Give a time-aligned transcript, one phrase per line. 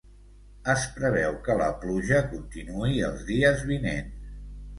[0.73, 4.35] Es preveu que la pluja continuï els dies vinents.